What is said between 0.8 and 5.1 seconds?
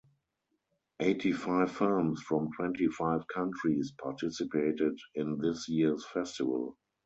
Eighty five films from twenty five countries participated